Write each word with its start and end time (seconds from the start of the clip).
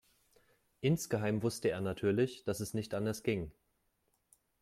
Insgeheim 0.79 1.43
wusste 1.43 1.69
er 1.69 1.79
natürlich, 1.79 2.43
dass 2.43 2.59
es 2.59 2.73
nicht 2.73 2.95
anders 2.95 3.21
ging. 3.21 3.51